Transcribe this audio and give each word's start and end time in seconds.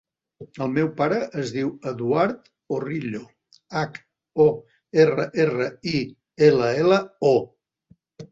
El 0.65 0.69
meu 0.75 0.87
pare 1.01 1.17
es 1.41 1.49
diu 1.55 1.67
Eduard 1.89 2.47
Horrillo: 2.77 3.21
hac, 3.81 3.99
o, 4.47 4.49
erra, 5.05 5.27
erra, 5.45 5.67
i, 5.95 6.03
ela, 6.49 6.71
ela, 6.85 7.01
o. 7.33 7.35